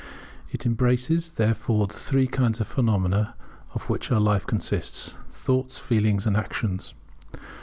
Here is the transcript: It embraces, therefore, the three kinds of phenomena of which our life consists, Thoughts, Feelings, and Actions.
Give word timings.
It 0.49 0.65
embraces, 0.65 1.29
therefore, 1.29 1.85
the 1.85 1.93
three 1.93 2.25
kinds 2.25 2.59
of 2.59 2.65
phenomena 2.67 3.35
of 3.75 3.87
which 3.87 4.11
our 4.11 4.19
life 4.19 4.47
consists, 4.47 5.13
Thoughts, 5.29 5.77
Feelings, 5.77 6.25
and 6.25 6.35
Actions. 6.35 6.95